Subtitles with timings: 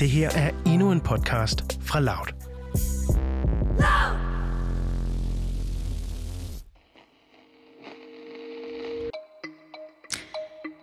[0.00, 2.26] Det her er endnu en podcast fra Loud.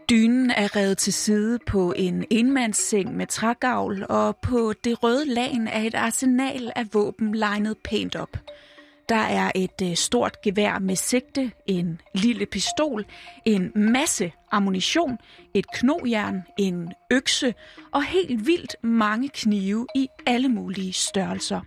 [0.09, 5.67] Dynen er revet til side på en enmandsseng med trægavl, og på det røde lagen
[5.67, 8.37] er et arsenal af våben legnet pænt op.
[9.09, 13.05] Der er et øh, stort gevær med sigte, en lille pistol,
[13.45, 15.17] en masse ammunition,
[15.53, 17.53] et knojern, en økse
[17.91, 21.61] og helt vildt mange knive i alle mulige størrelser.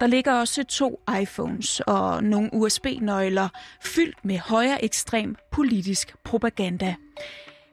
[0.00, 3.48] Der ligger også to iPhones og nogle USB-nøgler
[3.82, 6.94] fyldt med højere ekstrem politisk propaganda.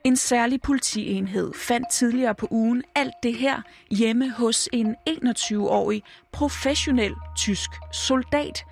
[0.03, 3.61] En særlig politienhed fandt tidligere på ugen alt det her
[3.91, 8.65] hjemme hos en 21-årig professionel tysk soldat,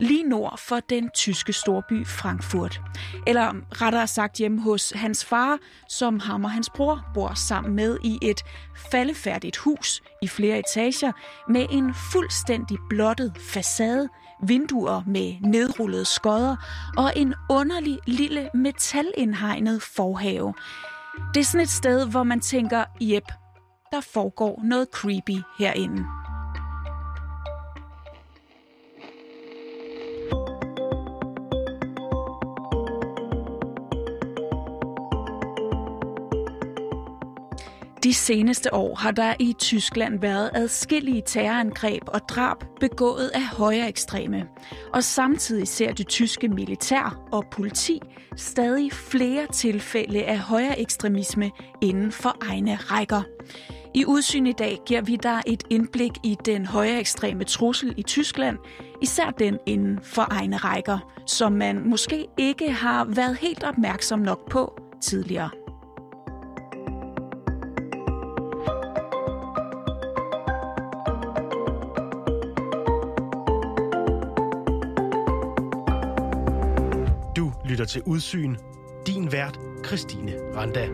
[0.00, 2.80] lige nord for den tyske storby Frankfurt.
[3.26, 5.58] Eller rettere sagt hjemme hos hans far,
[5.88, 8.44] som ham og hans bror bor sammen med i et
[8.90, 11.12] faldefærdigt hus i flere etager
[11.48, 14.08] med en fuldstændig blottet facade,
[14.46, 16.56] vinduer med nedrullede skodder
[16.96, 20.54] og en underlig lille metalindhegnet forhave.
[21.34, 23.24] Det er sådan et sted, hvor man tænker, jep,
[23.92, 26.04] der foregår noget creepy herinde.
[38.14, 43.88] De seneste år har der i Tyskland været adskillige terrorangreb og drab begået af højre
[43.88, 44.44] ekstreme.
[44.92, 48.00] Og samtidig ser det tyske militær og politi
[48.36, 51.50] stadig flere tilfælde af højre ekstremisme
[51.82, 53.22] inden for egne rækker.
[53.94, 58.02] I udsyn i dag giver vi dig et indblik i den højre ekstreme trussel i
[58.02, 58.58] Tyskland,
[59.02, 64.50] især den inden for egne rækker, som man måske ikke har været helt opmærksom nok
[64.50, 65.63] på tidligere.
[77.84, 78.56] Lytter til Udsyn.
[79.06, 80.88] Din vært, Christine Randa.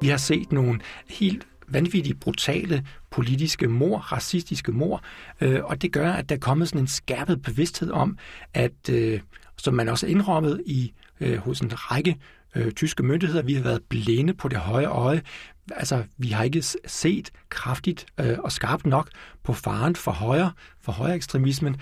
[0.00, 5.02] Vi har set nogle helt vanvittigt brutale politiske mor, racistiske mor,
[5.40, 8.18] øh, og det gør, at der er kommet sådan en skærpet bevidsthed om,
[8.54, 9.20] at, øh,
[9.56, 12.16] som man også indrømmet i øh, hos en række
[12.54, 15.22] øh, tyske myndigheder, vi har været blinde på det høje øje.
[15.70, 19.10] Altså, vi har ikke set kraftigt øh, og skarpt nok
[19.42, 21.76] på faren for højre, for højre ekstremismen,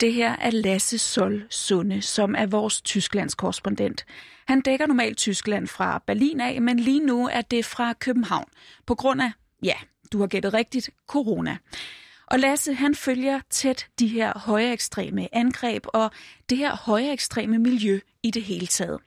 [0.00, 4.06] det her er Lasse Sol Sunde, som er vores Tysklands korrespondent.
[4.46, 8.48] Han dækker normalt Tyskland fra Berlin af, men lige nu er det fra København.
[8.86, 9.32] På grund af,
[9.62, 9.74] ja,
[10.12, 11.56] du har gættet rigtigt, corona.
[12.26, 16.10] Og Lasse, han følger tæt de her højere ekstreme angreb og
[16.50, 19.00] det her højere ekstreme miljø i det hele taget.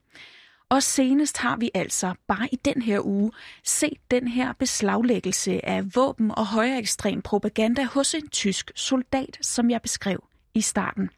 [0.69, 3.31] Og senest har vi altså bare i den her uge
[3.63, 9.69] set den her beslaglæggelse af våben og højere ekstrem propaganda hos en tysk soldat, som
[9.69, 10.23] jeg beskrev
[10.57, 11.09] i starten.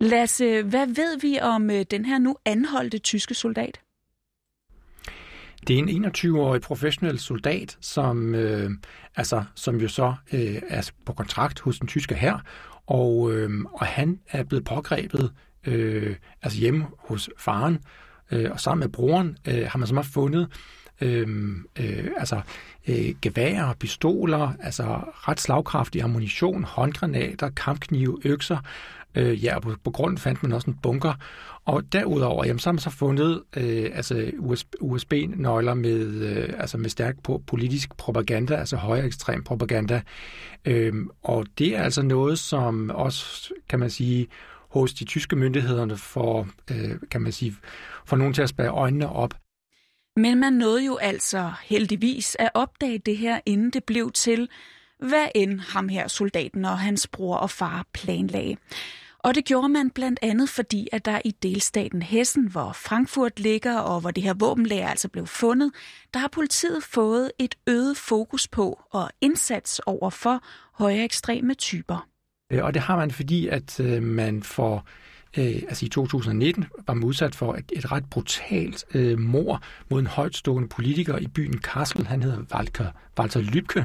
[0.00, 3.80] Lasse, øh, hvad ved vi om øh, den her nu anholdte tyske soldat?
[5.68, 8.70] Det er en 21-årig professionel soldat, som, øh,
[9.16, 12.44] altså, som jo så øh, er på kontrakt hos den tyske hær,
[12.86, 15.32] og, øh, og han er blevet pågrebet
[15.66, 17.78] øh, altså hjemme hos faren,
[18.32, 20.48] øh, og sammen med broren øh, har man så meget fundet
[21.00, 21.48] øh,
[21.80, 22.40] øh, altså
[22.88, 24.84] øh, geværer, pistoler, altså
[25.14, 28.58] ret slagkraftig ammunition, håndgranater, kampknive, økser.
[29.14, 31.14] Øh, ja, på, på grunden fandt man også en bunker.
[31.64, 36.78] Og derudover, jamen, så har man så fundet øh, altså USB, USB-nøgler med, øh, altså
[36.78, 40.02] med stærk på politisk propaganda, altså højere ekstrem propaganda.
[40.64, 44.26] Øh, og det er altså noget, som også, kan man sige,
[44.68, 47.54] hos de tyske myndighederne for, øh, kan man sige,
[48.06, 49.34] for nogen til at spære øjnene op.
[50.16, 54.48] Men man nåede jo altså heldigvis at opdage det her, inden det blev til,
[54.98, 58.56] hvad end ham her soldaten og hans bror og far planlagde.
[59.18, 63.78] Og det gjorde man blandt andet fordi, at der i delstaten Hessen, hvor Frankfurt ligger
[63.78, 65.72] og hvor det her våbenlager altså blev fundet,
[66.14, 70.42] der har politiet fået et øget fokus på og indsats over for
[70.72, 72.08] højere ekstreme typer.
[72.52, 74.86] Øh, og det har man, fordi at øh, man for
[75.38, 80.06] øh, altså i 2019 var modsat for et, et ret brutalt øh, mor mod en
[80.06, 82.06] højtstående politiker i byen Kassel.
[82.06, 83.84] Han hedder Walter, Walter Lübke.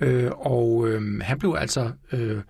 [0.00, 2.42] Øh, og øh, han blev altså øh,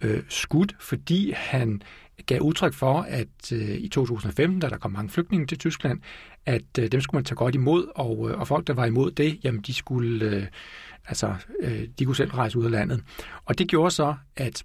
[0.00, 1.82] øh, skudt, fordi han
[2.26, 6.00] gav udtryk for, at øh, i 2015, da der kom mange flygtninge til Tyskland,
[6.46, 9.10] at øh, dem skulle man tage godt imod, og, øh, og folk, der var imod
[9.10, 10.46] det, jamen de skulle, øh,
[11.06, 13.02] altså, øh, de kunne selv rejse ud af landet.
[13.44, 14.62] Og det gjorde så, at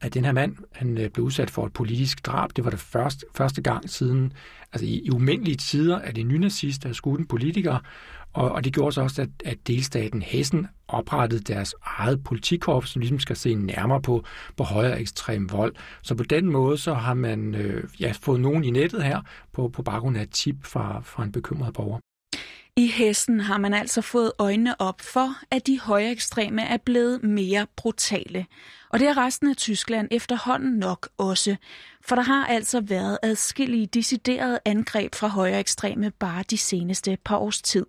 [0.00, 2.50] at den her mand han øh, blev udsat for et politisk drab.
[2.56, 4.32] Det var det første, første gang siden,
[4.72, 7.78] altså i, i umindelige tider, at en nynazist havde skudt en politiker,
[8.32, 13.00] og, og det gjorde så også, at, at delstaten Hessen oprettede deres eget politikorps, som
[13.00, 14.24] ligesom skal se nærmere på,
[14.56, 15.74] på højere ekstrem vold.
[16.02, 19.20] Så på den måde, så har man øh, ja, fået nogen i nettet her,
[19.52, 21.98] på, på baggrund af et tip fra, fra en bekymret borger.
[22.78, 27.22] I Hessen har man altså fået øjnene op for, at de højere ekstreme er blevet
[27.22, 28.46] mere brutale.
[28.88, 31.56] Og det er resten af Tyskland efterhånden nok også.
[32.00, 37.36] For der har altså været adskillige deciderede angreb fra højere ekstreme bare de seneste par
[37.36, 37.86] års tid.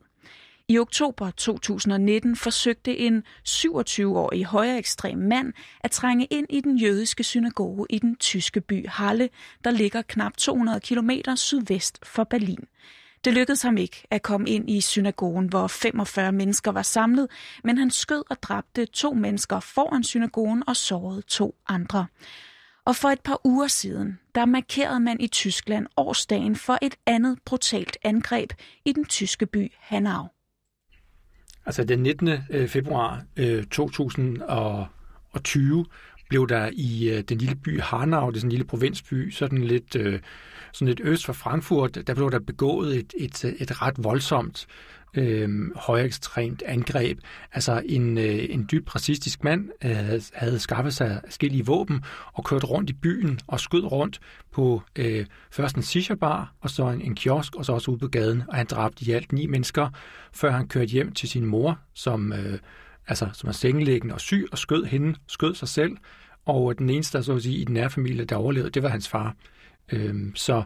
[0.68, 5.54] I oktober 2019 forsøgte en 27-årig højere ekstrem mand
[5.84, 9.30] at trænge ind i den jødiske synagoge i den tyske by Halle,
[9.64, 12.66] der ligger knap 200 km sydvest for Berlin.
[13.26, 17.28] Det lykkedes ham ikke at komme ind i synagogen, hvor 45 mennesker var samlet,
[17.64, 22.08] men han skød og dræbte to mennesker foran synagogen og sårede to andre.
[22.86, 27.40] Og for et par uger siden, der markerede man i Tyskland årsdagen for et andet
[27.46, 28.54] brutalt angreb
[28.86, 30.28] i den tyske by Hanau.
[31.66, 32.30] Altså den 19.
[32.50, 35.86] Øh, februar øh, 2020
[36.30, 39.64] blev der i øh, den lille by Hanau, det er sådan en lille provinsby, sådan
[39.64, 39.96] lidt,
[40.74, 44.68] sådan lidt øst for Frankfurt, der blev der begået et, et, et ret voldsomt
[45.14, 47.20] øh, højekstremt angreb.
[47.54, 52.64] Altså en, øh, en dybt racistisk mand øh, havde, skaffet sig forskellige våben og kørt
[52.64, 54.20] rundt i byen og skød rundt
[54.52, 58.08] på øh, først en shisha-bar, og så en, en kiosk, og så også ude på
[58.08, 58.44] gaden.
[58.48, 59.90] Og han dræbte i alt ni mennesker,
[60.34, 62.60] før han kørte hjem til sin mor, som, øh,
[63.08, 65.98] altså, som er sengelæggende og syg, og skød hende, skød sig selv.
[66.46, 68.90] Og den eneste, der så at sige, i den nære familie, der overlevede, det var
[68.90, 69.28] hans far.
[69.28, 69.59] Øh,
[69.92, 70.64] Øhm, så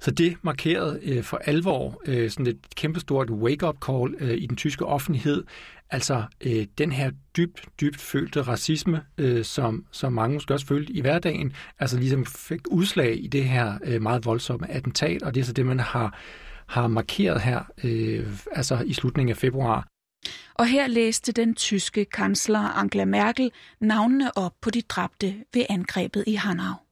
[0.00, 4.56] så det markerede øh, for alvor øh, sådan et kæmpestort wake-up call øh, i den
[4.56, 5.44] tyske offentlighed.
[5.90, 10.92] Altså øh, den her dybt, dybt følte racisme, øh, som, som mange måske også følte
[10.92, 15.40] i hverdagen, altså ligesom fik udslag i det her øh, meget voldsomme attentat, og det
[15.40, 16.18] er så det, man har,
[16.66, 19.86] har markeret her, øh, altså i slutningen af februar.
[20.54, 26.24] Og her læste den tyske kansler Angela Merkel navnene op på de dræbte ved angrebet
[26.26, 26.83] i Hanau.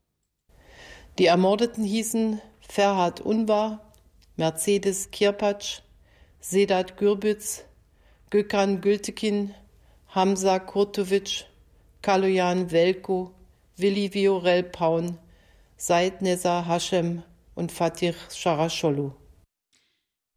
[1.19, 3.79] De ermordeten hießen Ferhat Unvar,
[4.35, 5.81] Mercedes Kirpatsch,
[6.39, 7.63] Sedat Gürbüz,
[8.31, 9.53] Gökhan Gültekin,
[10.07, 11.45] Hamza Kurtovic,
[12.01, 13.31] Kaloyan Velko,
[13.77, 15.19] Willi Viorel Paun,
[15.77, 17.21] Said Neza Hashem
[17.55, 19.11] und Fatih Sharasholu.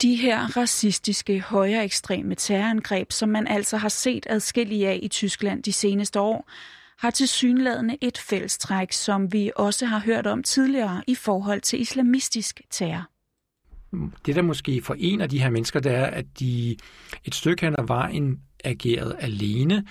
[0.03, 5.63] De her racistiske, højere ekstreme terrorangreb, som man altså har set adskillige af i Tyskland
[5.63, 6.51] de seneste år,
[6.99, 11.81] har til synladende et fællestræk, som vi også har hørt om tidligere i forhold til
[11.81, 13.11] islamistisk terror.
[14.27, 16.77] Det, der måske forener de her mennesker, det er, at de
[17.25, 19.85] et stykke hen ad vejen agerede alene.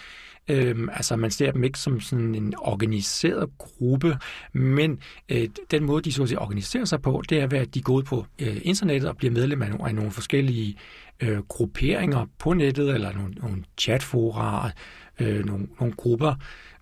[0.48, 4.18] Øhm, altså man ser dem ikke som sådan en organiseret gruppe,
[4.54, 5.00] men
[5.30, 7.82] øh, den måde, de så at sige, organiserer sig på, det er ved, at de
[7.82, 10.78] går ud på øh, internettet og bliver medlem af nogle, af nogle forskellige
[11.20, 14.72] øh, grupperinger på nettet, eller nogle, nogle chatfora,
[15.20, 16.36] øh, nogle, nogle grupper,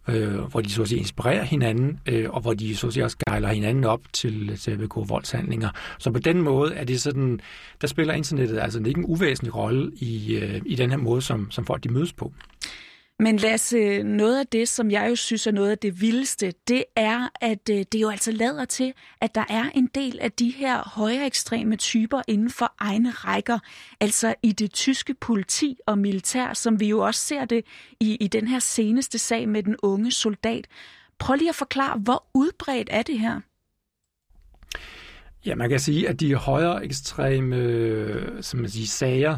[0.08, 3.04] øh, hvor de så at sige inspirerer hinanden, øh, og hvor de så at sige
[3.04, 5.70] også gejler hinanden op til, til at begå voldshandlinger.
[6.00, 7.40] Så på den måde er det sådan,
[7.82, 11.52] der spiller internettet altså ikke en uvæsentlig rolle i, øh, i den her måde, som,
[11.52, 12.34] som folk de mødes på.
[13.24, 16.54] Men Lasse, øh, noget af det, som jeg jo synes er noget af det vildeste,
[16.68, 20.31] det er, at øh, det jo altså lader til, at der er en del af
[20.31, 23.59] de her højere ekstreme typer inden for egne rækker.
[24.00, 27.66] Altså i det tyske politi og militær, som vi jo også ser det
[28.00, 30.68] i, i den her seneste sag med den unge soldat.
[31.19, 33.42] Prøv lige at forklare, hvor udbredt er det her?
[35.45, 39.38] Ja, man kan sige, at de højere ekstreme øh, som man siger, sager,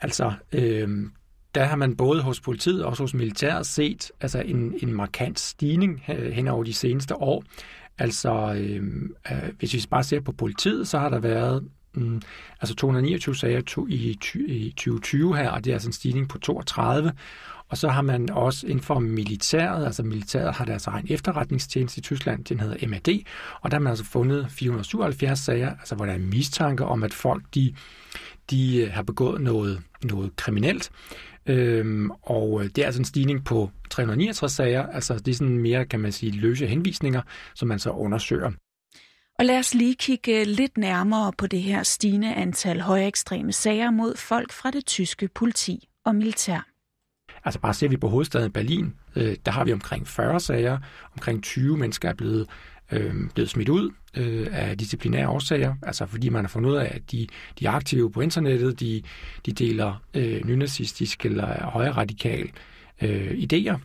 [0.00, 0.88] altså øh,
[1.54, 5.40] der har man både hos politiet og også hos militæret set altså en, en markant
[5.40, 7.44] stigning øh, hen over de seneste år.
[7.98, 8.82] Altså, øh,
[9.30, 12.22] øh, hvis vi bare ser på politiet, så har der været mm,
[12.60, 16.38] altså 229 sager to, i, i 2020 her, og det er altså en stigning på
[16.38, 17.12] 32.
[17.68, 22.02] Og så har man også inden for militæret, altså militæret har deres egen efterretningstjeneste i
[22.02, 23.24] Tyskland, den hedder MAD,
[23.60, 27.14] og der har man altså fundet 477 sager, altså hvor der er mistanke om, at
[27.14, 27.74] folk de,
[28.50, 30.90] de øh, har begået noget, noget kriminelt.
[31.46, 35.58] Øhm, og øh, det er altså en stigning på 369 sager, altså det er sådan
[35.58, 37.22] mere, kan man sige, løse henvisninger,
[37.54, 38.50] som man så undersøger.
[39.38, 43.90] Og lad os lige kigge lidt nærmere på det her stigende antal højere ekstreme sager
[43.90, 46.68] mod folk fra det tyske politi og militær.
[47.44, 50.78] Altså bare ser vi på hovedstaden Berlin, øh, der har vi omkring 40 sager,
[51.12, 52.48] omkring 20 mennesker er blevet
[52.94, 56.92] øh, blevet smidt ud øh, af disciplinære årsager, altså fordi man har fundet ud af,
[56.94, 57.26] at de,
[57.58, 59.02] de er aktive på internettet, de,
[59.46, 62.50] de deler øh, nynazistiske eller højre radikal
[63.02, 63.78] øh, idéer.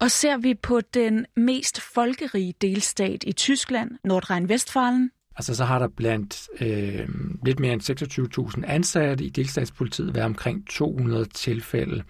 [0.00, 5.88] Og ser vi på den mest folkerige delstat i Tyskland, Nordrhein-Westfalen, Altså så har der
[5.88, 7.08] blandt øh,
[7.44, 12.02] lidt mere end 26.000 ansatte i delstatspolitiet været omkring 200 tilfælde.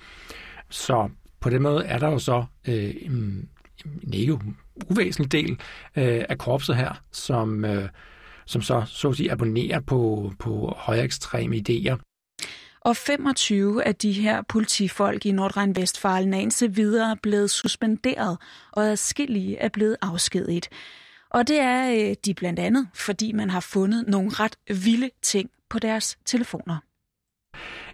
[0.70, 1.08] Så
[1.40, 3.48] på den måde er der jo så øh, en
[4.12, 4.38] ikke
[4.90, 5.50] uvæsentlig del
[5.96, 7.88] øh, af korpset her, som, øh,
[8.46, 11.96] som så, så at sige, abonnerer på, på højere ekstreme idéer.
[12.80, 18.38] Og 25 af de her politifolk i Nordrhein-Westfalen er indtil videre blevet suspenderet,
[18.72, 20.68] og adskillige er blevet afskediget.
[21.30, 25.50] Og det er øh, de blandt andet, fordi man har fundet nogle ret vilde ting
[25.70, 26.78] på deres telefoner.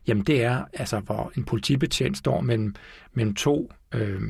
[0.07, 2.75] Jamen det er, altså, hvor en politibetjent står mellem,
[3.13, 4.21] mellem to øh,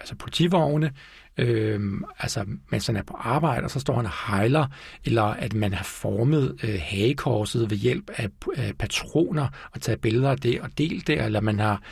[0.00, 0.92] altså politivogne,
[1.38, 4.66] øh, altså mens han er på arbejde, og så står han og hejler,
[5.04, 8.28] eller at man har formet øh, hagekorset ved hjælp af
[8.58, 11.82] øh, patroner og taget billeder af det og delt det, eller man har,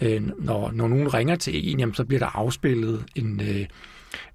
[0.00, 3.66] øh, når, når nogen ringer til en, jamen, så bliver der afspillet en, øh,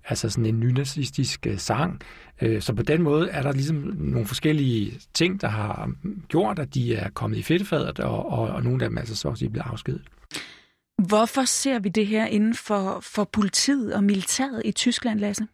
[0.06, 2.02] altså sådan en nynazistisk øh, sang.
[2.42, 5.92] Øh, så på den måde er der ligesom nogle forskellige ting, der har
[6.28, 9.28] gjort, at de er kommet i fedtefadet, og, og, og nogle af dem altså så
[9.28, 10.02] også er blevet afskedet.
[10.98, 15.48] Hvorfor ser vi det her inden for, for politiet og militæret i Tyskland, Lasse?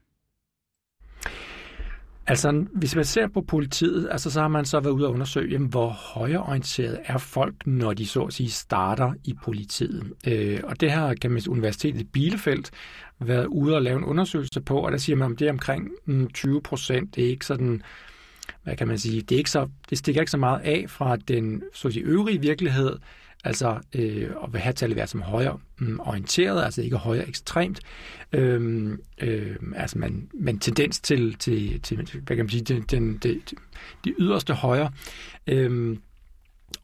[2.27, 5.51] Altså, hvis man ser på politiet, altså, så har man så været ude og undersøge,
[5.51, 10.13] jamen, hvor højreorienteret er folk, når de så at sige starter i politiet.
[10.27, 12.63] Øh, og det her kan man Universitetet i Bielefeld
[13.19, 15.91] været ude og lave en undersøgelse på, og der siger man, at det er omkring
[16.05, 17.15] mm, 20 procent.
[17.15, 17.81] Det er ikke sådan,
[18.63, 21.15] hvad kan man sige, det, er ikke så, det stikker ikke så meget af fra
[21.15, 22.97] den så at sige, øvrige virkelighed,
[23.43, 27.79] altså øh, at have tallet være som altså højere øh, orienteret, altså ikke højere ekstremt,
[28.31, 33.17] øh, øh, altså man, man tendens til, til, til, hvad kan man sige, den, den,
[33.17, 33.41] de,
[34.05, 34.91] de yderste højre.
[35.47, 35.97] Øh,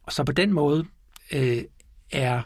[0.08, 0.84] så på den måde
[1.32, 1.62] øh,
[2.12, 2.42] er,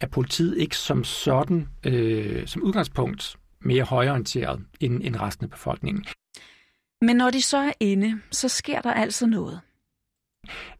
[0.00, 6.04] er politiet ikke som sådan, øh, som udgangspunkt, mere højorienteret end, end resten af befolkningen.
[7.00, 9.60] Men når de så er inde, så sker der altså noget.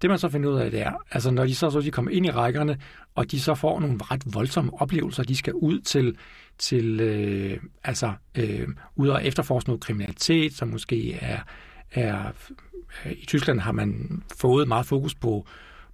[0.03, 2.11] Det man så finder ud af, det er, altså når de så, så de kommer
[2.11, 2.79] ind i rækkerne,
[3.15, 6.17] og de så får nogle ret voldsomme oplevelser, de skal ud til,
[6.59, 11.39] til øh, altså øh, ud og efterforske noget kriminalitet, som måske er,
[11.93, 12.33] er
[13.07, 15.47] øh, i Tyskland har man fået meget fokus på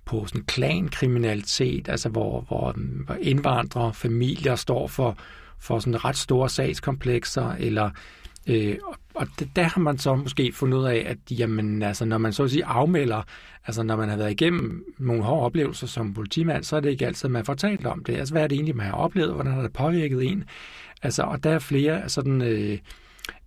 [0.04, 2.72] på sådan klankriminalitet, altså hvor, hvor,
[3.04, 5.18] hvor indvandrere, familier står for,
[5.58, 7.90] for sådan ret store sagskomplekser, eller
[8.48, 8.76] Øh,
[9.18, 12.32] og det, der har man så måske fundet ud af, at jamen, altså, når man
[12.32, 13.22] så at sige afmelder,
[13.66, 17.06] altså når man har været igennem nogle hårde oplevelser som politimand, så er det ikke
[17.06, 18.16] altid, man får talt om det.
[18.16, 19.34] Altså hvad er det egentlig, man har oplevet?
[19.34, 20.44] Hvordan har det påvirket en?
[21.02, 22.42] Altså, og der er flere sådan...
[22.42, 22.78] Øh,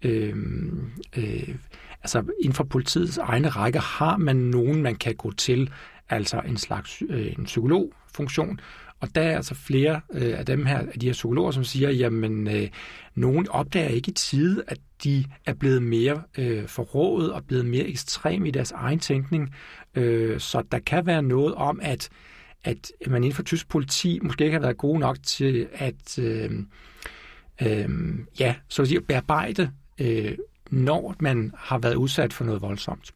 [0.02, 0.36] øh,
[1.18, 1.56] øh,
[2.04, 5.70] altså inden for politiets egne rækker har man nogen, man kan gå til,
[6.10, 8.60] altså en slags øh, en psykologfunktion,
[9.02, 11.90] og der er altså flere øh, af dem her, af de her psykologer, som siger,
[11.90, 12.70] jamen, øh,
[13.16, 17.84] nogen opdager ikke i tide, at de er blevet mere øh, forrådet og blevet mere
[17.84, 19.56] ekstrem i deres egen tænkning.
[19.96, 22.10] Øh, så der kan være noget om, at,
[22.64, 26.52] at man inden for tysk politi måske ikke har været god nok til at øh,
[27.62, 27.90] øh,
[28.40, 30.38] ja, så at sige, bearbejde, øh,
[30.70, 33.14] når man har været udsat for noget voldsomt.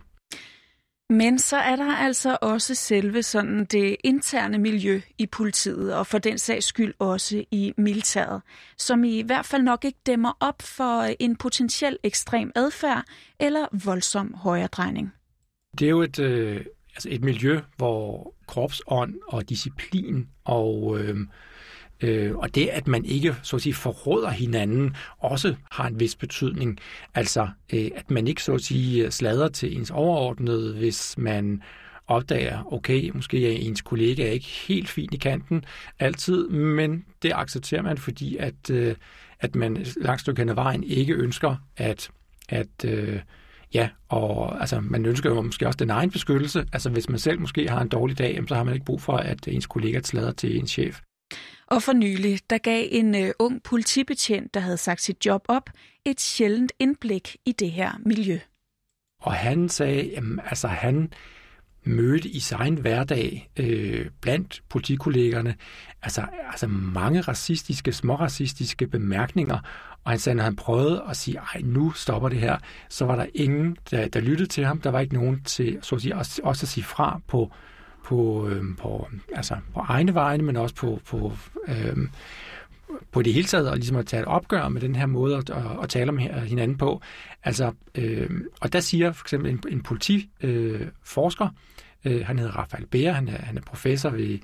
[1.09, 6.17] Men så er der altså også selve sådan det interne miljø i politiet, og for
[6.17, 8.41] den sags skyld også i militæret,
[8.77, 13.03] som i hvert fald nok ikke dæmmer op for øh, en potentiel ekstrem adfærd
[13.39, 15.13] eller voldsom højredrejning.
[15.79, 21.17] Det er jo et, øh, altså et miljø, hvor kropsånd og disciplin og øh,
[22.01, 26.15] Øh, og det, at man ikke så at sige, forråder hinanden, også har en vis
[26.15, 26.79] betydning.
[27.15, 31.61] Altså, øh, at man ikke så at sige slader til ens overordnede, hvis man
[32.07, 35.65] opdager, okay, måske er ens kollega ikke helt fin i kanten
[35.99, 38.95] altid, men det accepterer man, fordi at, øh,
[39.39, 42.09] at man langt stykke hen ad vejen ikke ønsker at,
[42.49, 43.19] at øh,
[43.73, 46.65] ja, og altså, man ønsker jo måske også den egen beskyttelse.
[46.73, 49.17] Altså, hvis man selv måske har en dårlig dag, så har man ikke brug for,
[49.17, 51.01] at ens kollega slader til ens chef.
[51.67, 55.69] Og for nylig, der gav en uh, ung politibetjent, der havde sagt sit job op,
[56.05, 58.39] et sjældent indblik i det her miljø.
[59.21, 61.13] Og han sagde, jamen, altså han
[61.83, 65.55] mødte i sin hverdag øh, blandt politikollegerne
[66.01, 69.59] altså, altså mange racistiske, småracistiske bemærkninger,
[70.03, 72.57] og han sagde, når han prøvede at sige, ej, nu stopper det her,
[72.89, 74.81] så var der ingen, der, der lyttede til ham.
[74.81, 77.51] Der var ikke nogen til så at sige, også, også at sige fra på,
[78.05, 81.33] på, øh, på, altså på egne vegne, men også på, på,
[81.67, 81.97] øh,
[83.11, 85.49] på det hele taget, og ligesom at tage et opgør med den her måde at,
[85.49, 87.01] at, at tale om hinanden på.
[87.43, 88.29] Altså, øh,
[88.61, 91.47] og der siger for eksempel en, en politiforsker,
[92.05, 94.39] øh, øh, han hedder Rafael Beer, han er, han er professor ved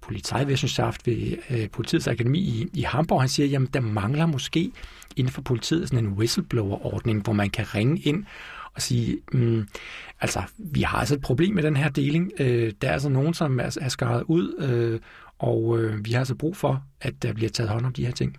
[0.00, 3.20] Polizeiwissenschaft ved øh, Politiets Akademi i, i Hamburg.
[3.20, 4.70] Han siger, jamen der mangler måske
[5.16, 8.24] inden for politiet sådan en whistleblower-ordning, hvor man kan ringe ind
[8.76, 9.68] og sige, mm,
[10.20, 12.32] altså, vi har altså et problem med den her deling.
[12.38, 15.00] Øh, der er altså nogen, som er, er skaret ud, øh,
[15.38, 18.12] og øh, vi har altså brug for, at der bliver taget hånd om de her
[18.12, 18.36] ting.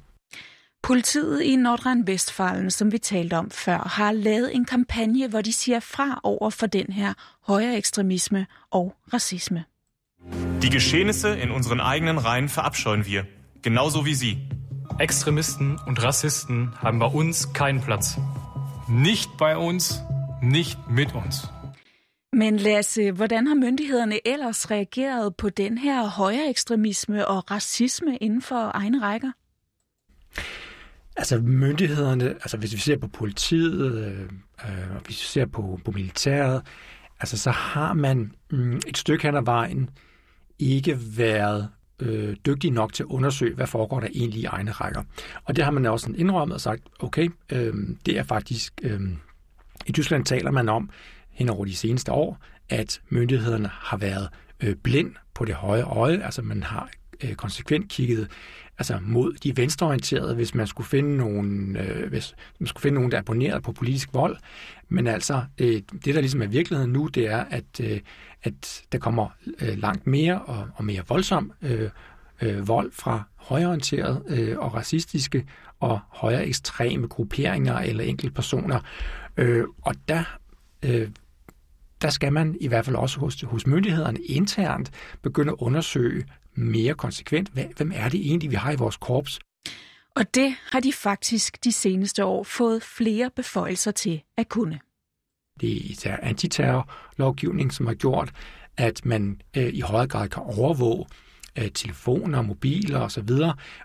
[0.83, 5.79] Politiet i Nordrhein-Westfalen, som vi talte om før, har lavet en kampagne, hvor de siger
[5.79, 7.13] fra over for den her
[7.47, 9.63] højere ekstremisme og racisme.
[10.61, 13.23] Die Geschehnisse in unseren eigenen Reihen verabscheuen wir,
[13.63, 14.37] genauso wie Sie.
[14.99, 18.17] Extremisten und Rassisten haben bei uns keinen Platz.
[18.87, 20.01] Nicht bei uns,
[20.43, 21.35] nicht mit uns.
[22.33, 28.41] Men Lasse, hvordan har myndighederne ellers reageret på den her højere ekstremisme og racisme inden
[28.41, 29.31] for egne rækker?
[31.17, 34.21] Altså myndighederne, altså hvis vi ser på politiet, øh,
[34.65, 36.61] øh, hvis vi ser på, på militæret,
[37.19, 39.89] altså så har man mm, et stykke hen ad vejen
[40.59, 45.03] ikke været øh, dygtig nok til at undersøge, hvad foregår der egentlig i egne rækker.
[45.43, 47.73] Og det har man også indrømmet og sagt, okay, øh,
[48.05, 49.01] det er faktisk, øh,
[49.87, 50.89] i Tyskland taler man om
[51.31, 52.39] hen over de seneste år,
[52.69, 54.29] at myndighederne har været
[54.63, 56.89] øh, blind på det høje øje, altså man har
[57.23, 58.27] øh, konsekvent kigget
[58.79, 63.11] altså mod de venstreorienterede, hvis man skulle finde nogen, øh, hvis man skulle finde nogen,
[63.11, 64.37] der abonnerede abonneret på politisk vold.
[64.89, 67.99] Men altså, øh, det der ligesom er virkeligheden nu, det er, at, øh,
[68.43, 69.27] at der kommer
[69.61, 71.89] øh, langt mere og, og mere voldsom øh,
[72.41, 75.45] øh, vold fra højreorienterede øh, og racistiske
[75.79, 78.79] og højere ekstreme grupperinger eller enkelte personer.
[79.37, 80.37] Øh, og der
[80.85, 81.09] øh,
[82.01, 84.91] der skal man i hvert fald også hos, hos myndighederne internt
[85.21, 86.25] begynde at undersøge
[86.55, 89.39] mere konsekvent, hvem er det egentlig, vi har i vores korps.
[90.15, 94.79] Og det har de faktisk de seneste år fået flere beføjelser til at kunne.
[95.61, 98.31] Det er især antiterrorlovgivning, som har gjort,
[98.77, 101.05] at man øh, i højere grad kan overvåge
[101.57, 103.29] øh, telefoner, mobiler osv.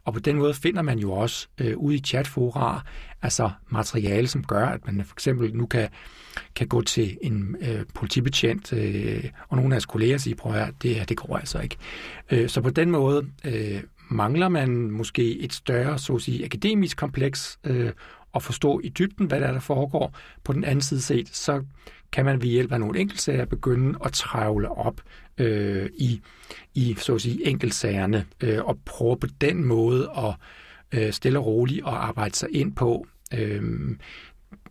[0.05, 2.83] Og på den måde finder man jo også øh, ude i chatfora
[3.23, 5.89] altså materiale, som gør, at man for eksempel nu kan,
[6.55, 10.75] kan gå til en øh, politibetjent øh, og nogle af hans kolleger sige, prøv at
[10.83, 11.77] det her, det går altså ikke.
[12.31, 16.97] Øh, så på den måde øh, mangler man måske et større, så at sige, akademisk
[16.97, 17.91] kompleks øh,
[18.35, 20.17] at forstå i dybden, hvad der er, der foregår.
[20.45, 21.65] På den anden side set, så
[22.13, 25.01] kan man ved hjælp af nogle enkeltsager begynde at travle op
[25.39, 26.21] øh, i,
[26.75, 30.35] i så at sige, enkeltsagerne øh, og prøve på den måde at
[30.93, 33.63] øh, stille og roligt og arbejde sig ind på øh,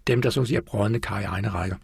[0.08, 1.76] dem, der så at sige er brødende kar i egne rækker.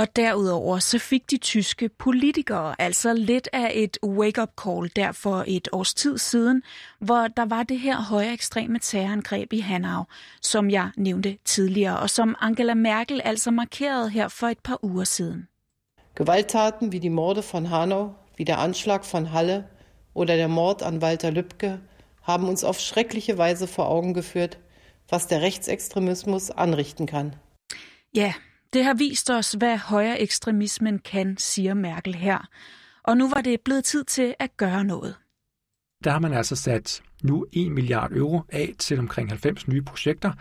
[0.00, 5.44] Og derudover så fik de tyske politikere altså lidt af et wake-up call der for
[5.46, 6.62] et års tid siden,
[6.98, 10.04] hvor der var det her højere ekstreme terrorangreb i Hanau,
[10.42, 15.04] som jeg nævnte tidligere, og som Angela Merkel altså markerede her for et par uger
[15.04, 15.48] siden.
[16.14, 19.64] Gewalttaten wie die Morde von Hanau, wie der Anschlag von Halle
[20.14, 21.78] oder der Mord an Walter Lübcke
[22.22, 24.58] haben uns auf schreckliche Weise vor Augen geführt,
[25.10, 27.36] was der Rechtsextremismus anrichten kann.
[28.12, 28.34] Ja,
[28.72, 32.48] det har vist os, hvad højere ekstremismen kan, siger Merkel her.
[33.02, 35.14] Og nu var det blevet tid til at gøre noget.
[36.04, 40.32] Der har man altså sat nu 1 milliard euro af til omkring 90 nye projekter,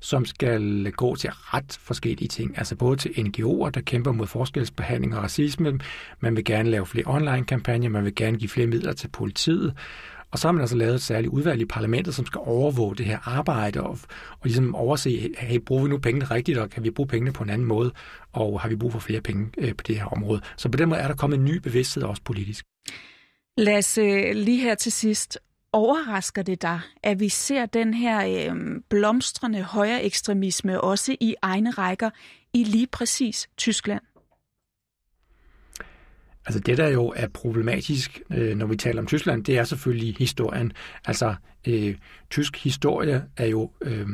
[0.00, 2.58] som skal gå til ret forskellige ting.
[2.58, 5.78] Altså både til NGO'er, der kæmper mod forskelsbehandling og racisme.
[6.20, 9.74] Man vil gerne lave flere online-kampagner, man vil gerne give flere midler til politiet.
[10.30, 13.06] Og så har man altså lavet et særligt udvalg i parlamentet, som skal overvåge det
[13.06, 13.98] her arbejde og,
[14.30, 17.42] og ligesom overse, hey, bruger vi nu pengene rigtigt, og kan vi bruge pengene på
[17.44, 17.92] en anden måde,
[18.32, 20.40] og har vi brug for flere penge øh, på det her område.
[20.56, 22.64] Så på den måde er der kommet en ny bevidsthed også politisk.
[23.56, 25.38] Lad os øh, lige her til sidst.
[25.72, 28.56] Overrasker det dig, at vi ser den her øh,
[28.90, 32.10] blomstrende højere ekstremisme også i egne rækker
[32.54, 34.02] i lige præcis Tyskland?
[36.46, 40.16] Altså det, der jo er problematisk, øh, når vi taler om Tyskland, det er selvfølgelig
[40.18, 40.72] historien.
[41.04, 41.34] Altså
[41.66, 41.94] øh,
[42.30, 44.06] tysk historie er jo, øh,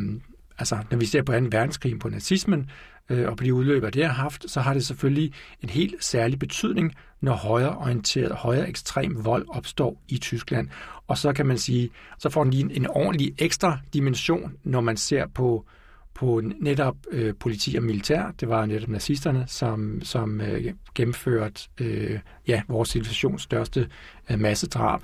[0.59, 1.38] altså når vi ser på 2.
[1.38, 2.71] verdenskrig på nazismen,
[3.11, 6.38] øh, og på de udløber, det har haft, så har det selvfølgelig en helt særlig
[6.38, 10.68] betydning, når højreorienteret, højere ekstrem vold opstår i Tyskland.
[11.07, 14.81] Og så kan man sige, så får den lige en, en ordentlig ekstra dimension, når
[14.81, 15.82] man ser på øh,
[16.14, 18.33] på netop øh, politi og militær.
[18.40, 23.88] Det var netop nazisterne, som, som øh, gennemførte øh, ja, vores civilisations største
[24.31, 25.03] øh, massedrab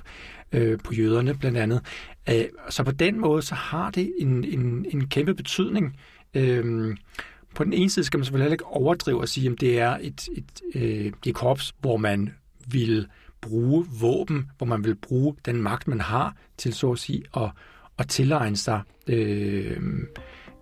[0.51, 1.81] øh, på jøderne blandt andet.
[2.29, 5.97] Øh, så på den måde så har det en, en, en kæmpe betydning.
[6.33, 6.95] Øh,
[7.55, 9.97] på den ene side skal man selvfølgelig heller ikke overdrive og sige, at det er
[10.01, 12.33] et, et, øh, et korps, hvor man
[12.67, 13.07] vil
[13.41, 17.51] bruge våben, hvor man vil bruge den magt, man har til så at sige at,
[17.97, 19.77] at tilegne sig øh,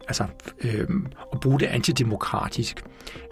[0.07, 0.25] altså,
[0.61, 0.87] øh,
[1.33, 2.83] at bruge det antidemokratisk.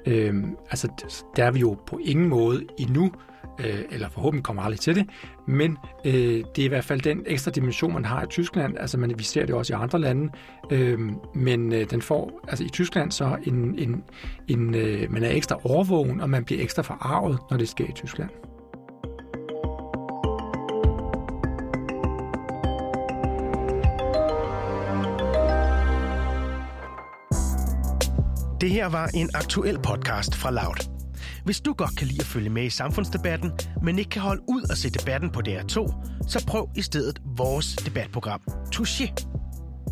[0.05, 0.87] Øh, altså,
[1.35, 3.11] der er vi jo på ingen måde endnu
[3.59, 5.09] øh, eller forhåbentlig kommer aldrig til det,
[5.47, 6.13] men øh,
[6.55, 8.77] det er i hvert fald den ekstra dimension, man har i Tyskland.
[8.77, 10.31] Altså man, vi ser det også i andre lande,
[10.71, 10.99] øh,
[11.33, 14.03] men øh, den får, altså i Tyskland så en, en,
[14.47, 17.93] en øh, man er ekstra overvågen, og man bliver ekstra forarvet, når det sker i
[17.95, 18.29] Tyskland.
[28.61, 30.89] Det her var en aktuel podcast fra Loud.
[31.45, 33.51] Hvis du godt kan lide at følge med i samfundsdebatten,
[33.83, 35.75] men ikke kan holde ud at se debatten på DR2,
[36.27, 38.41] så prøv i stedet vores debatprogram,
[38.75, 39.13] Touché.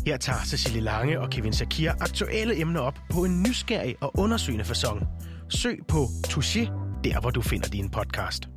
[0.06, 4.64] Her tager Cecilie Lange og Kevin Shakir aktuelle emner op på en nysgerrig og undersøgende
[4.64, 5.06] façon.
[5.48, 6.70] Søg på Touché,
[7.04, 8.48] der hvor du finder din podcast.